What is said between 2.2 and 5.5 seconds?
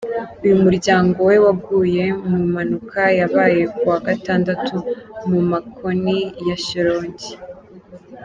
mu mpanuka yabaye kuwa gatandatu mu